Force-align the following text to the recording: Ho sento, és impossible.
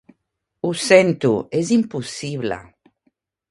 Ho 0.67 0.71
sento, 0.83 1.29
és 1.61 1.71
impossible. 1.77 2.61